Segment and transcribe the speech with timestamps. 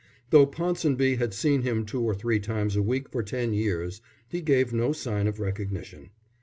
[0.31, 4.41] Though Ponsonby had seen him two or three times a week for ten years, he
[4.41, 6.09] gave no sign of recognition.